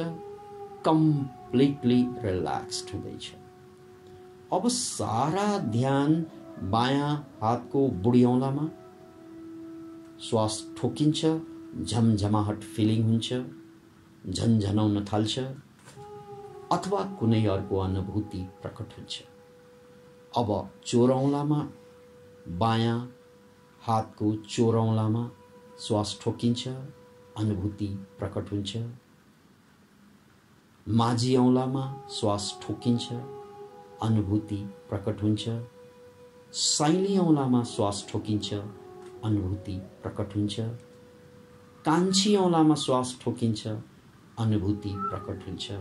कम्प्लिटली 0.84 2.00
रिल्याक्स्ड 2.22 2.94
हुँदैछ। 2.94 3.32
अब 4.52 4.68
सारा 4.68 5.58
ध्यान 5.58 6.26
बायाँ 6.70 7.12
हातको 7.42 7.88
बुढी 7.88 8.24
औँलामा 8.24 8.68
श्वास 10.24 10.54
ठोकिन्छ 10.78 11.26
झमझमाहट 11.84 12.60
फिलिङ 12.74 13.02
हुन्छ 13.04 13.32
झन्झनाउन 14.30 15.04
थाल्छ 15.04 15.38
अथवा 16.72 17.00
कुनै 17.18 17.44
अर्को 17.46 17.78
अनुभूति 17.78 18.42
प्रकट 18.62 18.92
हुन्छ। 18.98 19.22
अब 20.32 20.48
चोरौँलामा 20.86 21.60
बायाँ 22.58 22.98
हातको 23.82 24.34
चोरौँलामा 24.50 25.24
श्वास 25.78 26.18
ठोकिन्छ 26.22 26.68
अनुभूति 27.38 27.86
प्रकट 28.18 28.52
हुन्छ। 28.52 28.76
माझी 30.86 31.34
औँलामा 31.36 31.84
श्वास 32.10 32.58
ठोकिन्छ 32.62 33.12
अनुभूति 34.02 34.56
प्रकट 34.88 35.22
हुन्छ। 35.22 35.48
साइली 36.52 37.18
औँलामा 37.18 37.62
श्वास 37.74 38.06
ठोकिन्छ 38.10 38.54
अनुभूति 39.24 39.72
प्रकट 40.02 40.36
हुन्छ। 40.36 40.60
कान्छी 41.84 42.34
औँलामा 42.36 42.74
श्वास 42.74 43.18
ठोकिन्छ 43.22 43.66
अनुभूति 44.38 44.92
प्रकट 44.96 45.46
हुन्छ। 45.48 45.72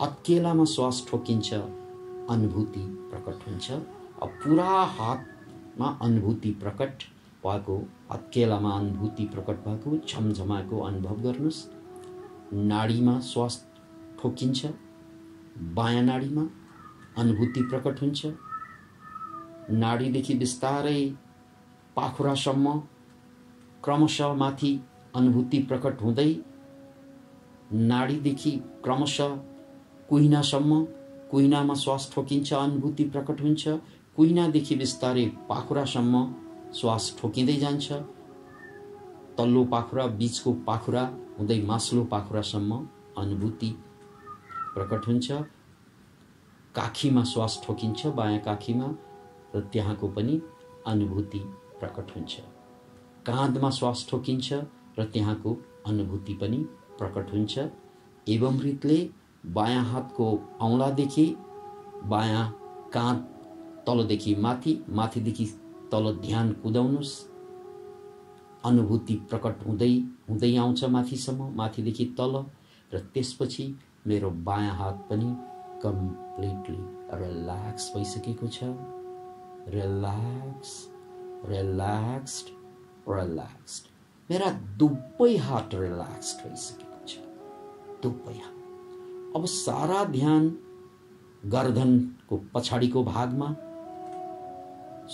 हत्केलामा 0.00 0.64
श्वास 0.64 1.06
ठोकिन्छ 1.10 1.54
अनुभूति 1.54 2.80
प्रकट 3.10 3.46
हुन्छ। 3.48 3.70
अब 3.70 4.28
पुरा 4.44 4.68
हातमा 4.98 5.98
अनुभूति 6.02 6.50
प्रकट 6.50 7.02
भएको 7.44 7.76
हत्केलामा 8.12 8.70
अनुभूति 8.70 9.24
प्रकट 9.24 9.64
भएको 9.68 9.96
झमझमाएको 10.08 10.80
अनुभव 10.80 11.20
गर्नुहोस्। 11.22 11.66
नाडीमा 12.52 13.18
श्वास 13.20 13.64
ठोकिन्छ 14.22 14.66
बायाँ 15.74 16.02
नाडीमा 16.02 16.48
अनुभूति 17.18 17.62
प्रकट 17.62 18.00
हुन्छ। 18.02 18.26
नाडीदेखि 19.70 20.34
बिस्तारै 20.34 21.00
पाखुरासम्म 21.98 22.72
क्रमशः 23.84 24.32
माथि 24.34 24.72
अनुभूति 25.16 25.58
प्रकट 25.58 26.02
हुँदै 26.02 26.30
नाडीदेखि 27.72 28.50
क्रमशः 28.84 29.34
कुहिनासम्म 30.08 30.84
कुहिनामा 31.30 31.74
श्वास 31.74 32.10
ठोकिन्छ 32.14 32.52
अनुभूति 32.54 33.04
प्रकट 33.04 33.40
हुन्छ। 33.40 33.68
कुहिनादेखि 34.16 34.76
बिस्तारै 34.76 35.24
पाखुरासम्म 35.48 36.22
श्वास 36.74 37.16
ठोकिँदै 37.20 37.56
जान्छ। 37.56 37.92
तल्लो 39.38 39.64
पाखुरा 39.64 40.06
बिचको 40.18 40.52
पाखुरा 40.66 41.02
हुँदै 41.38 41.60
मास्लो 41.62 42.04
पाखुरासम्म 42.04 42.80
अनुभूति 43.18 43.74
प्रकट 44.74 45.06
हुन्छ। 45.08 45.30
काखीमा 46.74 47.24
श्वास 47.24 47.60
ठोकिन्छ 47.66 48.06
बायाँ 48.06 48.40
काखीमा 48.40 48.94
र 49.54 49.60
त्यहाँको 49.72 50.08
पनि 50.08 50.40
अनुभूति 50.86 51.40
प्रकट 51.80 52.16
हुन्छ। 52.16 52.40
काँधमा 53.26 53.70
श्वास 53.70 54.06
ठोकिन्छ 54.10 54.52
र 54.98 55.04
त्यहाँको 55.04 55.56
अनुभूति 55.86 56.34
पनि 56.34 56.56
प्रकट 56.98 57.32
हुन्छ। 57.32 57.58
एवं 58.28 58.60
रीतले 58.60 58.98
बायाँ 59.46 59.84
हातको 59.84 60.26
औँलादेखि 60.60 61.26
बायाँ 62.04 62.44
काँध 62.94 63.18
तलदेखि 63.86 64.34
माथि 64.34 64.72
माथिदेखि 64.90 65.44
तल 65.92 66.12
ध्यान 66.22 66.52
कुदाउनुहोस् 66.52 67.14
अनुभूति 68.64 69.14
प्रकट 69.30 69.66
हुँदै 69.66 69.92
हुँदै 70.28 70.56
आउँछ 70.56 70.84
माथिसम्म 70.84 71.52
माथिदेखि 71.56 72.04
तल 72.18 72.44
र 72.94 72.98
त्यसपछि 73.14 73.74
मेरो 74.06 74.30
बायाँ 74.30 74.74
हात 74.74 75.06
पनि 75.10 75.34
कम्प्लिटली 75.82 76.78
रिल्याक्स 77.18 77.90
भइसकेको 77.94 78.46
छ। 78.48 78.64
रिल्याक्स। 79.74 80.70
रिल्याक्स्ड 81.46 82.46
रिल्याक्स्ड 83.08 83.86
मेरा 84.30 84.50
दुवै 84.78 85.36
हात 85.46 85.74
रिल्याक्स्ड 85.74 86.44
भइसकेको 86.44 87.06
छ 87.06 87.14
दुवै 88.02 88.36
हात 88.38 88.56
अब 89.36 89.46
सारा 89.46 90.04
ध्यान 90.18 90.48
गर्दनको 91.54 92.36
पछाडिको 92.54 93.04
भागमा 93.04 93.48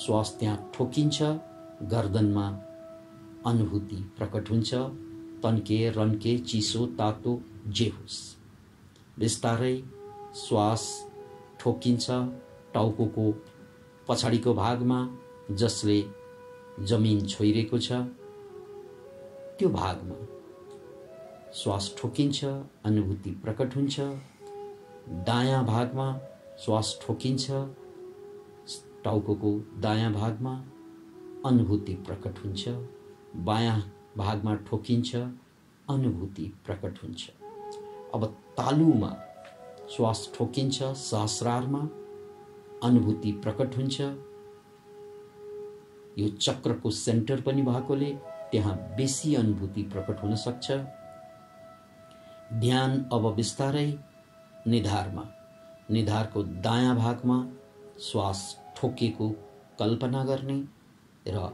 श्वास 0.03 0.37
त्यहाँ 0.41 0.71
ठोकिन्छ 0.75 1.23
गर्दनमा 1.91 2.47
अनुभूति 3.47 3.97
प्रकट 4.19 4.51
हुन्छ 4.51 4.75
तन्के 5.43 5.79
रन्के 5.97 6.37
चिसो 6.51 6.87
तातो 6.99 7.33
जे 7.69 7.89
होस्। 7.89 8.21
बिस्तारै 9.19 9.77
श्वास 10.37 10.85
ठोकिन्छ 11.61 12.07
टाउको 12.75 13.27
पछाडिको 14.09 14.55
भागमा 14.55 14.99
जसले 15.51 16.03
जमिन 16.81 17.27
छोइरहेको 17.27 17.79
छ 17.79 17.93
त्यो 19.59 19.69
भागमा 19.69 20.17
श्वास 21.55 21.95
ठोकिन्छ 21.99 22.45
अनुभूति 22.45 23.31
प्रकट 23.45 23.77
हुन्छ। 23.77 24.01
दायाँ 25.27 25.65
भागमा 25.67 26.07
श्वास 26.65 26.99
ठोकिन्छ 27.03 27.51
टाउको 29.05 29.51
दायाँ 29.81 30.13
भागमा 30.13 30.55
अनुभूति 31.47 31.95
प्रकट 32.07 32.39
हुन्छ। 32.45 32.69
बायाँ 33.45 33.79
भागमा 34.17 34.55
ठोकिन्छ 34.55 35.15
अनुभूति 35.89 36.53
प्रकट 36.67 37.03
हुन्छ। 37.03 37.31
अब 38.15 38.25
तालुमा 38.57 39.17
श्वास 39.97 40.31
ठोकिन्छ 40.37 40.83
सहस्रारमा 40.83 41.89
अनुभूति 42.83 43.33
प्रकट 43.33 43.77
हुन्छ। 43.77 44.01
यो 46.19 46.29
चक्रको 46.29 46.91
सेन्टर 46.91 47.41
पनि 47.41 47.63
भएकोले 47.63 48.11
त्यहाँ 48.53 48.75
बेसी 48.97 49.35
अनुभूति 49.35 49.83
प्रकट 49.93 50.23
हुन 50.23 50.35
सक्छ। 50.37 50.71
ध्यान 52.61 53.05
अब 53.13 53.35
बिस्तारै 53.37 53.87
निधारमा 54.67 55.25
निधारको 55.91 56.43
दायाँ 56.43 56.97
भागमा 56.97 57.39
श्वास 58.03 58.41
ठोकेको 58.77 59.29
कल्पना 59.79 60.25
गर्ने 60.25 60.63
र 61.29 61.49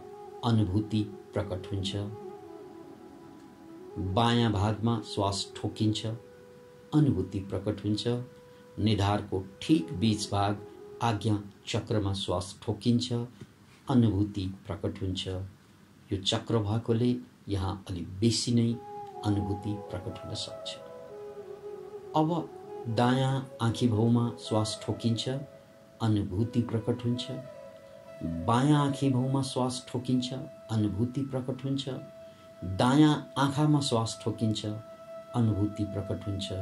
अनुभूति 0.45 1.03
प्रकट 1.35 1.67
हुन्छ। 1.73 1.97
बायाँ 4.15 4.53
भागमा 4.53 5.01
श्वास 5.05 5.47
ठोकिन्छ 5.57 6.07
अनुभूति 6.95 7.39
प्रकट 7.51 7.85
हुन्छ 7.85 8.09
निधारको 8.79 9.45
ठिक 9.63 9.93
बीच 10.01 10.29
भाग 10.33 10.67
आज्ञा 11.03 11.43
चक्रमा 11.69 12.13
श्वास 12.15 12.59
ठोकिन्छ 12.63 13.13
अनुभूति 13.91 14.47
प्रकट 14.67 15.01
हुन्छ। 15.03 15.27
यो 16.13 16.17
चक्र 16.23 16.59
भएकोले 16.59 17.15
यहाँ 17.49 17.85
अलिक 17.91 18.09
बेसी 18.21 18.53
नै 18.55 18.73
अनुभूति 19.27 19.73
प्रकट 19.91 20.25
हुन 20.25 20.35
सक्छ। 20.35 20.77
अब 22.17 22.49
दायाँ 22.97 23.35
आँखी 23.63 23.89
भाउमा 23.89 24.31
श्वास 24.41 24.79
ठोकिन्छ 24.83 25.29
अनुभूति 26.03 26.61
प्रकट 26.61 27.05
हुन्छ। 27.05 27.31
बायाँ 28.47 28.85
आँखी 28.87 29.11
भाउमा 29.11 29.43
श्वास 29.43 29.85
ठोकिन्छ 29.89 30.33
अनुभूति 30.71 31.21
प्रकट 31.23 31.65
हुन्छ। 31.65 31.89
दायाँ 32.79 33.15
आँखामा 33.39 33.81
श्वास 33.81 34.19
ठोकिन्छ 34.25 34.67
अनुभूति 35.37 35.85
प्रकट 35.85 36.27
हुन्छ। 36.27 36.53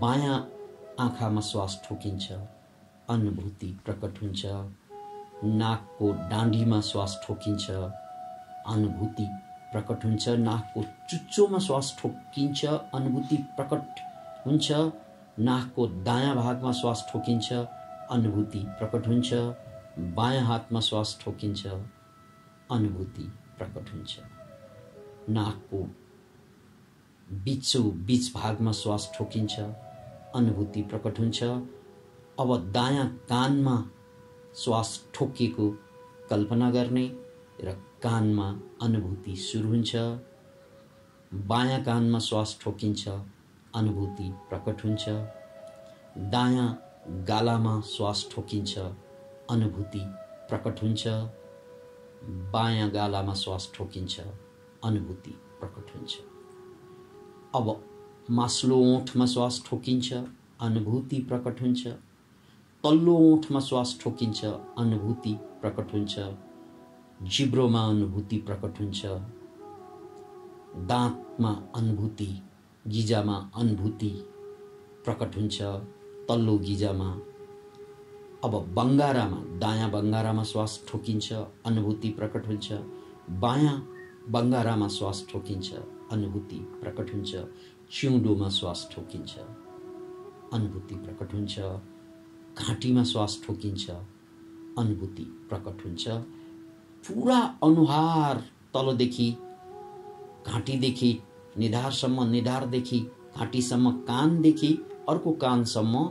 बायाँ 0.00 0.36
आँखामा 1.00 1.40
श्वास 1.40 1.80
ठोकिन्छ 1.84 2.32
अनुभूति 3.08 3.76
प्रकट 3.84 4.22
हुन्छ। 4.22 4.46
नाकको 5.44 6.12
डाँडीमा 6.30 6.80
श्वास 6.80 7.20
ठोकिन्छ 7.24 7.70
अनुभूति 7.70 9.26
प्रकट 9.72 10.04
हुन्छ 10.04 10.28
नाकको 10.28 10.82
चुच्चोमा 11.10 11.58
श्वास 11.58 11.96
ठोकिन्छ 12.00 12.64
अनुभूति 12.64 13.36
प्रकट 13.56 14.00
हुन्छ 14.46 14.72
नाकको 15.38 15.86
दायाँ 16.06 16.34
भागमा 16.36 16.72
श्वास 16.72 17.06
ठोकिन्छ 17.12 17.52
अनुभूति 17.52 18.58
प्रकट 18.78 19.06
हुन्छ 19.06 19.34
बायाँ 20.16 20.44
हातमा 20.46 20.80
श्वास 20.80 21.18
ठोकिन्छ 21.24 21.66
अनुभूति 21.66 23.30
प्रकट 23.58 23.92
हुन्छ। 23.92 24.18
नाकको 25.28 25.82
बिचो 27.28 27.82
बिच 28.06 28.32
भागमा 28.34 28.72
श्वास 28.72 29.10
ठोकिन्छ 29.14 29.58
अनुभूति 30.34 30.82
प्रकट 30.82 31.18
हुन्छ। 31.18 31.42
अब 31.42 32.56
दायाँ 32.72 33.06
कानमा 33.28 33.76
श्वास 34.56 35.08
ठोकिएको 35.14 35.68
कल्पना 36.30 36.70
गर्ने 36.70 37.06
र 37.60 37.72
कानमा 38.02 38.48
अनुभूति 38.82 39.36
सुरु 39.36 39.68
हुन्छ। 39.68 39.96
बायाँ 41.34 41.82
कानमा 41.84 42.18
श्वास 42.18 42.58
ठोकिन्छ 42.62 43.08
अनुभूति 43.74 44.30
प्रकट 44.50 44.84
हुन्छ। 44.84 45.08
दायाँ 46.18 46.68
गालामा 47.28 47.80
श्वास 47.80 48.28
ठोकिन्छ 48.32 48.78
अनुभूति 49.50 50.02
प्रकट 50.48 50.82
हुन्छ। 50.82 51.08
बायाँ 52.52 52.90
गालामा 52.90 53.34
श्वास 53.34 53.70
ठोकिन्छ 53.74 54.20
अनुभूति 54.84 55.30
प्रकट 55.60 55.96
हुन्छ। 55.96 56.18
अब 57.54 57.84
मास्लो 58.30 58.76
ओठमा 58.96 59.26
श्वास 59.26 59.62
ठोकिन्छ 59.66 60.12
अनुभूति 60.60 61.18
प्रकट 61.20 61.60
हुन्छ। 61.60 61.86
तल्लो 62.84 63.12
ओठमा 63.16 63.60
श्वास 63.60 63.98
ठोकिन्छ 64.02 64.44
अनुभूति 64.78 65.32
प्रकट 65.60 65.92
हुन्छ। 65.94 66.14
जिब्रोमा 67.22 67.82
अनुभूति 67.88 68.36
प्रकट 68.36 68.80
हुन्छ। 68.80 69.02
दाँतमा 70.90 71.50
अनुभूति 71.76 72.26
गिजामा 72.86 73.36
अनुभूति 73.56 74.08
प्रकट 75.04 75.36
हुन्छ। 75.36 75.62
तल्लो 76.28 76.56
गिजामा 76.58 77.10
अब 78.44 78.58
बङ्गारामा 78.74 79.38
दायाँ 79.58 79.90
बङ्गारामा 79.90 80.42
श्वास 80.42 80.82
ठोकिन्छ 80.88 81.32
अनुभूति 81.66 82.08
प्रकट 82.18 82.46
हुन्छ। 82.46 82.72
बायाँ 83.46 83.76
बङ्गारामा 84.28 84.88
श्वास 84.88 85.26
ठोकिन्छ 85.32 85.72
अनुभूति 86.12 86.58
प्रकट 86.82 87.14
हुन्छ। 87.14 87.32
चिउँडोमा 87.90 88.48
श्वास 88.58 88.88
ठोकिन्छ 88.92 89.38
अनुभूति 90.52 90.94
प्रकट 90.94 91.34
हुन्छ। 91.34 91.58
घाँटीमा 92.58 93.02
श्वास 93.04 93.40
ठोकिन्छ 93.46 93.90
अनुभूति 94.78 95.22
प्रकट 95.50 95.84
हुन्छ। 95.84 96.08
पुरा 97.04 97.38
अनुहार 97.62 98.42
तलदेखि 98.74 99.30
घाँटीदेखि 100.46 101.10
निधारसम्म 101.58 102.22
निधारदेखि 102.30 102.98
घाँटीसम्म 103.36 103.90
कानदेखि 104.08 104.72
अर्को 105.08 105.32
कानसम्म 105.42 106.04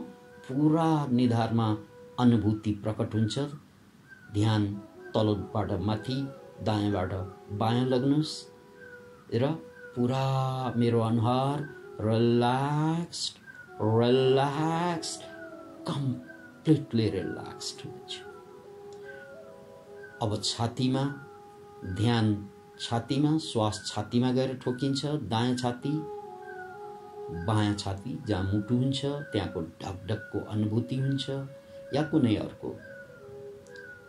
पुरा 0.48 0.90
निधारमा 1.12 1.68
अनुभूति 2.20 2.70
प्रकट 2.84 3.14
हुन्छ। 3.14 3.38
ध्यान 4.34 4.66
तलबाट 5.14 5.72
माथि 5.80 6.16
दायाँबाट 6.66 7.12
बायाँ 7.58 7.86
लग्नुहोस् 7.86 8.34
र 9.34 9.46
पुरा 9.94 10.24
मेरो 10.76 11.00
अनुहार 11.00 11.58
रिल्याक्स्ड 12.00 13.34
रिल्याक्स्ड 14.00 15.20
कम्प्लिटली 16.62 17.08
रिल्याक्स्ड 17.10 17.80
हुनेछ। 17.84 18.16
अब 20.22 20.40
छातीमा 20.44 21.02
ध्यान 21.96 22.26
छातीमा 22.80 23.36
श्वास 23.38 23.82
छातीमा 23.86 24.30
गएर 24.32 24.54
ठोकिन्छ 24.64 25.06
दायाँ 25.32 25.56
छाती 25.56 25.90
बायाँ 27.46 27.74
छाती 27.74 28.18
जहाँ 28.28 28.42
मुटु 28.52 28.74
हुन्छ 28.74 29.00
त्यहाँको 29.32 29.60
ढकढकको 29.82 30.44
अनुभूति 30.52 30.96
हुन्छ 30.98 31.28
या 31.94 32.02
कुनै 32.12 32.36
अर्को। 32.36 32.74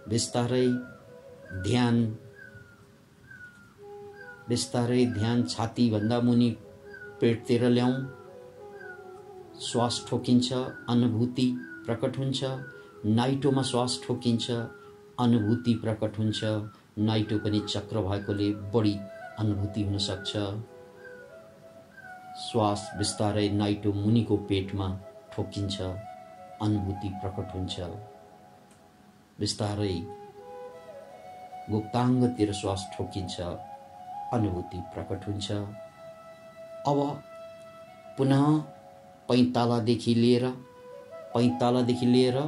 बिस्तारै 0.10 0.68
ध्यान 1.64 2.06
बिस्तारै 4.50 5.06
ध्यान 5.20 5.44
छातीभन्दा 5.48 6.22
मुनि 6.22 6.56
पेटतिर 7.22 7.70
ल्याउँ। 7.70 8.02
श्वास 9.62 10.06
ठोकिन्छ 10.10 10.54
अनुभूति 10.90 11.52
प्रकट 11.86 12.18
हुन्छ। 12.18 12.44
नाइटोमा 13.06 13.62
श्वास 13.62 14.00
ठोकिन्छ। 14.08 14.52
अनुभूति 15.20 15.74
प्रकट 15.84 16.18
हुन्छ। 16.18 16.40
नाइटो 17.00 17.38
पनि 17.40 17.60
चक्र 17.70 18.02
भएकोले 18.02 18.50
बढी 18.74 18.96
अनुभूति 19.40 19.82
हुनसक्छ 19.84 20.32
श्वास 22.42 22.82
बिस्तारै 22.98 23.48
नाइटो 23.50 23.94
मुनिको 23.94 24.38
पेटमा 24.50 24.88
ठोकिन्छ। 25.34 25.82
अनुभूति 26.62 27.10
प्रकट 27.22 27.54
हुन्छ। 27.56 27.80
बिस्तारै 29.40 29.94
गुप्ताङ्गतिर 31.72 32.54
श्वास 32.54 32.82
ठोकिन्छ। 32.98 33.42
अनुभूति 34.34 34.80
प्रकट 34.94 35.28
हुन्छ। 35.28 35.52
अब 36.88 37.00
पुनः 38.18 38.46
पैँतालादेखि 39.30 40.14
लिएर 40.16 40.46
पैँतालादेखि 41.34 42.06
लिएर 42.06 42.40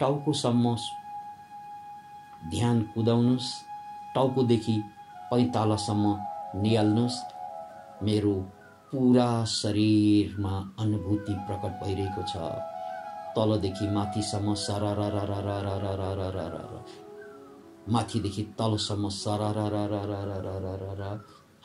टाउकोसम्म 0.00 0.76
ध्यान 2.50 2.80
कुदाउनुहोस् 2.94 3.52
टाउकोदेखि 4.14 4.82
पैँतालासम्म 5.30 6.16
निहाल्नुहोस् 6.62 7.22
मेरो 8.04 8.34
पुरा 8.92 9.44
शरीरमा 9.44 10.74
अनुभूति 10.80 11.34
प्रकट 11.46 11.82
भइरहेको 11.82 12.22
छ। 12.22 12.36
तलदेखि 13.36 13.88
माथिसम्म 13.88 14.54
सरारा 14.54 15.08
माथिदेखि 17.88 18.42
तलसम्म 18.58 19.08
सरारा 19.08 19.62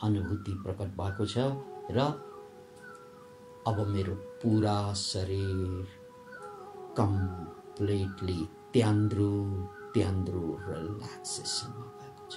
अनुभूति 0.02 0.52
प्रकट 0.64 0.96
भएको 1.00 1.26
छ 1.26 1.38
र 1.90 2.00
अब 3.66 3.86
मेरो 3.88 4.14
पुरा 4.42 4.92
शरीर 4.94 5.97
कम्प्लिटली 6.98 8.40
त्यान्द्रो 8.74 9.32
त्यान्द्रो 9.94 10.44
रिल्याक्सेसनमा 10.68 11.86
भएको 11.98 12.24
छ 12.32 12.36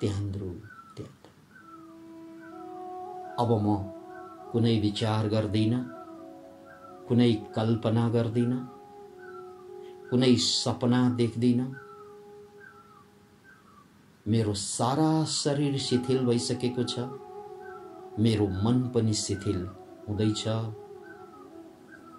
त्यान्द्रो 0.00 0.50
त्यान्द्रो 0.96 1.32
अब 3.42 3.50
म 3.64 3.76
कुनै 4.50 4.76
विचार 4.80 5.28
गर्दिनँ 5.28 5.82
कुनै 7.08 7.32
कल्पना 7.56 8.08
गर्दिनँ 8.08 8.60
कुनै 10.10 10.34
सपना 10.42 11.00
देख्दिनँ 11.16 11.70
मेरो 14.26 14.52
सारा 14.56 15.10
शरीर 15.32 15.78
शिथिल 15.80 16.24
भइसकेको 16.26 16.84
छ 16.84 17.08
मेरो 18.18 18.46
मन 18.62 18.78
पनि 18.94 19.14
शिथिल 19.16 19.58
हुँदैछ 20.08 20.44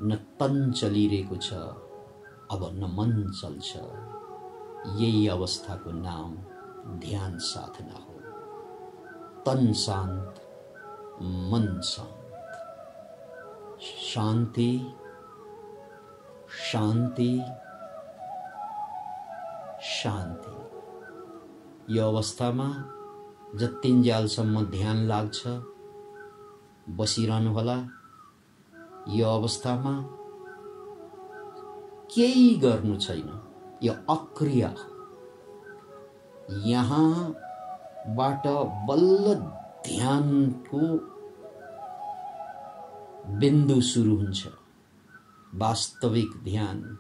न 0.02 0.16
तन 0.16 0.72
चलिरहेको 0.72 1.36
छ 1.36 1.54
अब 2.52 2.70
न 2.74 2.84
मन 2.84 3.32
चल्छ। 3.42 3.78
यही 5.02 5.28
अवस्थाको 5.28 5.92
नाम 5.92 6.36
ध्यान 7.00 7.38
साधना 7.38 7.94
हो। 7.94 8.16
तन 9.44 9.74
शान्त 9.74 10.36
मन 11.22 11.82
शान्त। 11.82 12.22
शान्ति 13.82 14.94
शान्ति 16.72 17.42
शान्ति। 19.84 20.56
यो 21.96 22.08
अवस्थामा 22.08 22.92
जतिन्जेलसम्म 23.56 24.66
ध्यान 24.66 24.98
लाग्छ 24.98 25.48
बसिरहनुहोला। 26.90 28.02
यो 29.08 29.28
अवस्थामा 29.28 29.92
केही 32.16 32.56
गर्नु 32.56 32.96
छैन। 32.96 33.30
यो 33.84 33.94
अक्रिया। 34.10 34.76
यहाँबाट 36.66 38.48
बल्ल 38.88 39.36
ध्यानको 39.88 40.82
बिन्दु 43.40 43.82
सुरु 43.82 44.16
हुन्छ। 44.16 44.48
वास्तविक 45.56 46.32
ध्यान 46.44 46.98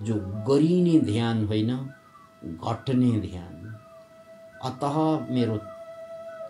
जो 0.00 0.14
गरिने 0.48 1.00
ध्यान 1.00 1.46
होइन 1.46 1.70
घट्ने 2.44 3.20
ध्यान। 3.20 3.54
अत 4.64 4.82
मेरो 5.30 5.56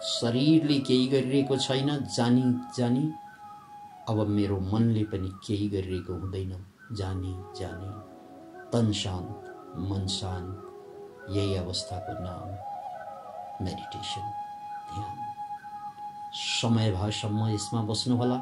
शरीरले 0.03 0.79
केही 0.79 1.07
गरिरहेको 1.07 1.57
छैन 1.57 1.97
जानी 2.17 2.43
जानी 2.79 3.13
अब 4.09 4.27
मेरो 4.27 4.61
मनले 4.61 5.05
पनि 5.05 5.29
केही 5.47 5.69
गरिरहेको 5.69 6.13
हुँदैन। 6.13 6.67
जानी 6.93 7.33
जानी। 7.61 7.91
तन 8.71 8.93
शान्त 8.93 9.43
मन 9.77 10.07
शान्त। 10.07 10.63
यही 11.31 11.55
अवस्थाको 11.55 12.13
नाम 12.13 12.49
मेडिटेसन 13.65 14.27
ध्यान। 14.95 15.17
समय 16.35 16.91
भएसम्म 16.91 17.49
यसमा 17.49 17.83
बस्नुहोला। 17.83 18.37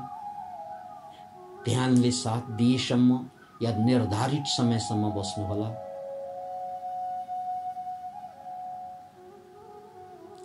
ध्यानले 1.64 2.10
साथ 2.10 2.42
दिएसम्म 2.42 3.26
या 3.62 3.76
निर्धारित 3.76 4.44
समयसम्म 4.46 5.10
बस्नुहोला। 5.10 5.68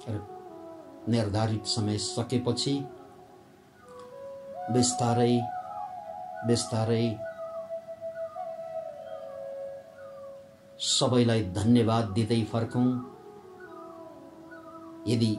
र 0.09 0.27
निर्धारित 1.09 1.65
समय 1.65 1.97
सकेपछि 1.97 2.87
बिस्तारै 4.71 5.33
बिस्तारै। 6.47 7.05
सबैलाई 10.79 11.43
धन्यवाद 11.43 12.05
दिँदै 12.09 12.41
फर्कौँ। 12.43 12.89
यदि 15.07 15.31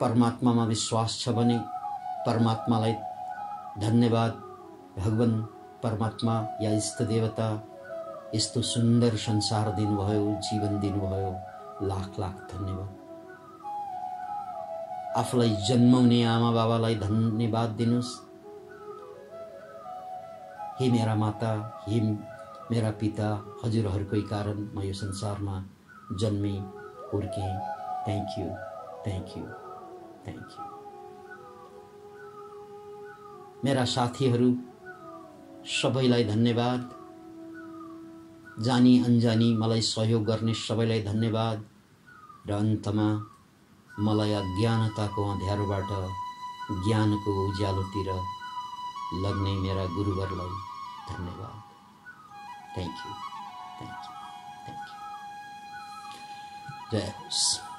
परमात्मामा 0.00 0.64
विश्वास 0.64 1.18
छ 1.20 1.28
भने 1.28 1.58
परमात्मालाई 2.26 2.94
धन्यवाद। 3.78 4.32
भगवान् 4.98 5.42
परमात्मा 5.82 6.34
या 6.62 6.70
इष्ट 6.70 7.02
देवता 7.02 7.48
यस्तो 8.34 8.62
सुन्दर 8.62 9.16
संसार 9.16 9.72
दिनुभयो 9.72 10.24
जीवन 10.42 10.80
दिनुभयो। 10.80 11.32
लाख 11.86 12.18
लाख 12.18 12.48
धन्यवाद। 12.52 12.99
आफूलाई 15.16 15.50
जन्माउने 15.68 16.22
आमा 16.24 16.50
बाबालाई 16.52 16.94
धन्यवाद 16.94 17.70
दिनुहोस्। 17.70 18.10
हे 20.80 20.90
मेरा 20.90 21.14
माता 21.14 21.82
हे 21.88 22.00
मेरा 22.70 22.90
पिता 22.90 23.28
हजुरहरूकै 23.64 24.20
कारण 24.20 24.58
म 24.74 24.82
यो 24.82 24.92
संसारमा 24.92 25.56
जन्मेँ 26.20 26.58
हुर्केँ। 27.12 27.52
Thank 28.06 28.30
you 28.38 28.46
thank 29.04 29.28
you 29.36 29.44
thank 30.24 30.50
you 30.58 30.64
मेरा 33.64 33.84
साथीहरू 33.84 34.48
सबैलाई 35.66 36.24
धन्यवाद। 36.24 36.90
जानी 38.62 38.94
अन्जानी 39.04 39.56
मलाई 39.56 39.80
सहयोग 39.80 40.24
गर्ने 40.24 40.54
सबैलाई 40.54 41.02
धन्यवाद। 41.02 41.58
र 42.46 42.52
अन्तमा 42.52 43.29
मलाई 44.06 44.32
अज्ञानताको 44.32 45.20
अँध्यारोबाट 45.30 45.90
ज्ञानको 46.84 47.30
उज्यालोतिर 47.46 48.08
लग्ने 49.22 49.52
मेरा 49.62 49.84
गुरुवरलाई 49.94 50.54
धन्यवाद। 51.08 51.56
Thank 52.74 52.98
you 53.06 53.12
thank 53.78 54.04
you 54.04 54.12
thank 54.64 54.86
you 54.90 54.94
जय 56.92 57.06
होस्। 57.18 57.69